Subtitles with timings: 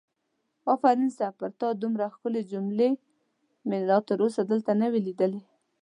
[0.73, 2.89] آفرین سه پر تا دومره ښکلې جملې
[3.67, 5.41] مې تر اوسه دلته نه وي لیدلې!